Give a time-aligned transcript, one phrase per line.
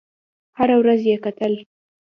[0.57, 1.53] هره ورځ یې کتل.